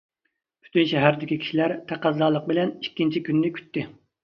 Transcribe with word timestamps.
پۈتۈن 0.63 0.87
شەھەردىكى 0.91 1.37
كىشىلەر 1.43 1.77
تەقەززالىق 1.93 2.49
بىلەن 2.51 2.75
ئىككىنچى 2.83 3.25
كۈننى 3.31 3.55
كۈتتى. 3.61 3.89